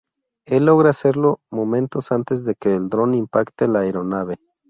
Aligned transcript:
Él 0.47 0.65
logra 0.65 0.89
hacerlo 0.89 1.41
momentos 1.51 2.11
antes 2.11 2.43
de 2.43 2.55
que 2.55 2.73
el 2.75 2.89
dron 2.89 3.13
impacte 3.13 3.67
la 3.67 3.81
aeronave. 3.81 4.39